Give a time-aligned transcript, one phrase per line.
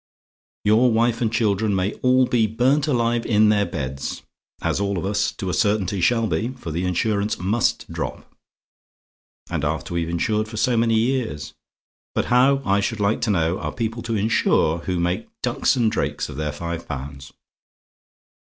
[0.65, 4.23] Your wife and children may all be burnt alive in their beds
[4.59, 8.33] as all of us to a certainty shall be, for the insurance MUST drop.
[9.51, 11.53] And after we've insured for so many years!
[12.15, 15.91] But how, I should like to know, are people to insure who make ducks and
[15.91, 17.31] drakes of their five pounds?